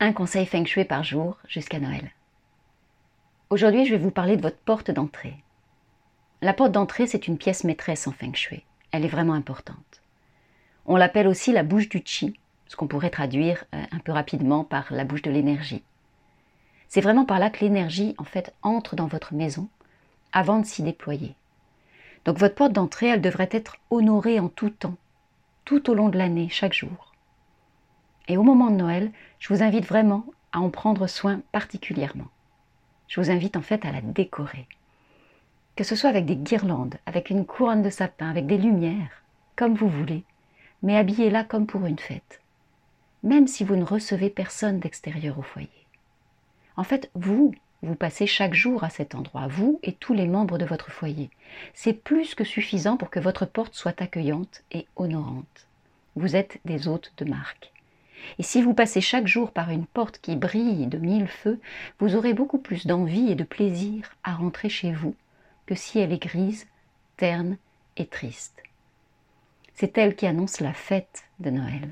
Un 0.00 0.12
conseil 0.12 0.46
feng 0.46 0.64
shui 0.64 0.84
par 0.84 1.02
jour 1.02 1.38
jusqu'à 1.48 1.80
Noël. 1.80 2.12
Aujourd'hui, 3.50 3.84
je 3.84 3.90
vais 3.90 4.00
vous 4.00 4.12
parler 4.12 4.36
de 4.36 4.42
votre 4.42 4.58
porte 4.58 4.92
d'entrée. 4.92 5.34
La 6.40 6.52
porte 6.52 6.70
d'entrée, 6.70 7.08
c'est 7.08 7.26
une 7.26 7.36
pièce 7.36 7.64
maîtresse 7.64 8.06
en 8.06 8.12
feng 8.12 8.32
shui. 8.32 8.62
Elle 8.92 9.04
est 9.04 9.08
vraiment 9.08 9.32
importante. 9.32 10.00
On 10.86 10.94
l'appelle 10.94 11.26
aussi 11.26 11.50
la 11.50 11.64
bouche 11.64 11.88
du 11.88 12.00
chi, 12.04 12.38
ce 12.68 12.76
qu'on 12.76 12.86
pourrait 12.86 13.10
traduire 13.10 13.64
euh, 13.74 13.82
un 13.90 13.98
peu 13.98 14.12
rapidement 14.12 14.62
par 14.62 14.86
la 14.90 15.02
bouche 15.02 15.22
de 15.22 15.32
l'énergie. 15.32 15.82
C'est 16.86 17.00
vraiment 17.00 17.24
par 17.24 17.40
là 17.40 17.50
que 17.50 17.64
l'énergie, 17.64 18.14
en 18.18 18.24
fait, 18.24 18.54
entre 18.62 18.94
dans 18.94 19.08
votre 19.08 19.34
maison 19.34 19.68
avant 20.32 20.60
de 20.60 20.66
s'y 20.66 20.84
déployer. 20.84 21.34
Donc 22.24 22.38
votre 22.38 22.54
porte 22.54 22.72
d'entrée, 22.72 23.08
elle 23.08 23.20
devrait 23.20 23.48
être 23.50 23.78
honorée 23.90 24.38
en 24.38 24.48
tout 24.48 24.70
temps, 24.70 24.96
tout 25.64 25.90
au 25.90 25.94
long 25.94 26.08
de 26.08 26.18
l'année, 26.18 26.48
chaque 26.48 26.72
jour. 26.72 27.07
Et 28.28 28.36
au 28.36 28.42
moment 28.42 28.70
de 28.70 28.76
Noël, 28.76 29.10
je 29.38 29.52
vous 29.52 29.62
invite 29.62 29.86
vraiment 29.86 30.24
à 30.52 30.60
en 30.60 30.70
prendre 30.70 31.06
soin 31.06 31.40
particulièrement. 31.50 32.28
Je 33.08 33.20
vous 33.20 33.30
invite 33.30 33.56
en 33.56 33.62
fait 33.62 33.84
à 33.86 33.92
la 33.92 34.02
décorer. 34.02 34.66
Que 35.76 35.84
ce 35.84 35.96
soit 35.96 36.10
avec 36.10 36.26
des 36.26 36.36
guirlandes, 36.36 36.96
avec 37.06 37.30
une 37.30 37.46
couronne 37.46 37.82
de 37.82 37.90
sapin, 37.90 38.28
avec 38.28 38.46
des 38.46 38.58
lumières, 38.58 39.22
comme 39.56 39.74
vous 39.74 39.88
voulez, 39.88 40.24
mais 40.82 40.96
habillez-la 40.96 41.44
comme 41.44 41.66
pour 41.66 41.86
une 41.86 41.98
fête, 41.98 42.40
même 43.22 43.46
si 43.46 43.64
vous 43.64 43.76
ne 43.76 43.84
recevez 43.84 44.28
personne 44.28 44.78
d'extérieur 44.78 45.38
au 45.38 45.42
foyer. 45.42 45.70
En 46.76 46.84
fait, 46.84 47.10
vous, 47.14 47.54
vous 47.82 47.94
passez 47.94 48.26
chaque 48.26 48.54
jour 48.54 48.84
à 48.84 48.90
cet 48.90 49.14
endroit, 49.14 49.46
vous 49.46 49.80
et 49.82 49.92
tous 49.92 50.14
les 50.14 50.26
membres 50.26 50.58
de 50.58 50.64
votre 50.64 50.90
foyer. 50.90 51.30
C'est 51.74 51.92
plus 51.92 52.34
que 52.34 52.44
suffisant 52.44 52.96
pour 52.96 53.08
que 53.08 53.20
votre 53.20 53.46
porte 53.46 53.74
soit 53.74 54.02
accueillante 54.02 54.62
et 54.70 54.86
honorante. 54.96 55.66
Vous 56.14 56.36
êtes 56.36 56.58
des 56.64 56.88
hôtes 56.88 57.12
de 57.18 57.24
marque. 57.24 57.72
Et 58.38 58.42
si 58.42 58.62
vous 58.62 58.74
passez 58.74 59.00
chaque 59.00 59.26
jour 59.26 59.52
par 59.52 59.70
une 59.70 59.86
porte 59.86 60.18
qui 60.18 60.36
brille 60.36 60.86
de 60.86 60.98
mille 60.98 61.28
feux, 61.28 61.60
vous 61.98 62.16
aurez 62.16 62.34
beaucoup 62.34 62.58
plus 62.58 62.86
d'envie 62.86 63.30
et 63.30 63.34
de 63.34 63.44
plaisir 63.44 64.10
à 64.24 64.34
rentrer 64.34 64.68
chez 64.68 64.92
vous 64.92 65.14
que 65.66 65.74
si 65.74 65.98
elle 65.98 66.12
est 66.12 66.22
grise, 66.22 66.66
terne 67.16 67.58
et 67.96 68.06
triste. 68.06 68.62
C'est 69.74 69.98
elle 69.98 70.16
qui 70.16 70.26
annonce 70.26 70.60
la 70.60 70.72
fête 70.72 71.24
de 71.40 71.50
Noël 71.50 71.88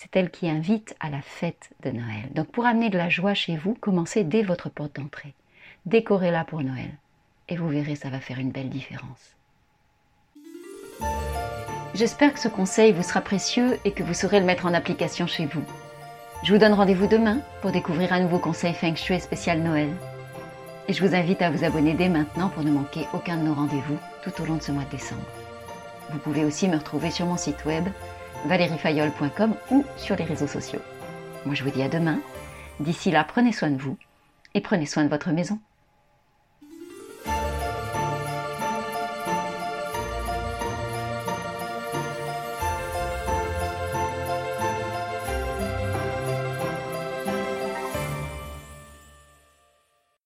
c'est 0.00 0.16
elle 0.16 0.30
qui 0.30 0.48
invite 0.48 0.96
à 0.98 1.10
la 1.10 1.20
fête 1.20 1.68
de 1.82 1.90
Noël. 1.90 2.32
Donc 2.34 2.50
pour 2.50 2.64
amener 2.64 2.88
de 2.88 2.96
la 2.96 3.10
joie 3.10 3.34
chez 3.34 3.58
vous, 3.58 3.74
commencez 3.74 4.24
dès 4.24 4.40
votre 4.40 4.70
porte 4.70 4.96
d'entrée. 4.96 5.34
Décorez-la 5.84 6.42
pour 6.44 6.62
Noël. 6.62 6.90
Et 7.50 7.56
vous 7.56 7.68
verrez, 7.68 7.96
ça 7.96 8.08
va 8.08 8.18
faire 8.18 8.38
une 8.38 8.50
belle 8.50 8.70
différence. 8.70 9.36
J'espère 11.94 12.32
que 12.32 12.38
ce 12.38 12.48
conseil 12.48 12.92
vous 12.92 13.02
sera 13.02 13.20
précieux 13.20 13.78
et 13.84 13.90
que 13.90 14.04
vous 14.04 14.14
saurez 14.14 14.38
le 14.38 14.46
mettre 14.46 14.66
en 14.66 14.74
application 14.74 15.26
chez 15.26 15.46
vous. 15.46 15.62
Je 16.44 16.52
vous 16.52 16.58
donne 16.58 16.72
rendez-vous 16.72 17.08
demain 17.08 17.38
pour 17.60 17.72
découvrir 17.72 18.12
un 18.12 18.20
nouveau 18.20 18.38
conseil 18.38 18.74
Feng 18.74 18.94
Shui 18.94 19.20
spécial 19.20 19.60
Noël. 19.60 19.88
Et 20.86 20.92
je 20.92 21.04
vous 21.04 21.14
invite 21.16 21.42
à 21.42 21.50
vous 21.50 21.64
abonner 21.64 21.94
dès 21.94 22.08
maintenant 22.08 22.48
pour 22.48 22.62
ne 22.62 22.70
manquer 22.70 23.06
aucun 23.12 23.36
de 23.36 23.42
nos 23.42 23.54
rendez-vous 23.54 23.98
tout 24.22 24.30
au 24.40 24.46
long 24.46 24.54
de 24.56 24.62
ce 24.62 24.70
mois 24.70 24.84
de 24.84 24.90
décembre. 24.90 25.26
Vous 26.10 26.18
pouvez 26.18 26.44
aussi 26.44 26.68
me 26.68 26.76
retrouver 26.76 27.10
sur 27.10 27.26
mon 27.26 27.36
site 27.36 27.64
web 27.64 27.84
valeriefayol.com 28.46 29.54
ou 29.70 29.84
sur 29.96 30.16
les 30.16 30.24
réseaux 30.24 30.46
sociaux. 30.46 30.80
Moi 31.44 31.56
je 31.56 31.64
vous 31.64 31.70
dis 31.70 31.82
à 31.82 31.88
demain. 31.88 32.20
D'ici 32.78 33.10
là, 33.10 33.24
prenez 33.24 33.52
soin 33.52 33.70
de 33.70 33.82
vous 33.82 33.98
et 34.54 34.60
prenez 34.60 34.86
soin 34.86 35.04
de 35.04 35.10
votre 35.10 35.30
maison. 35.30 35.58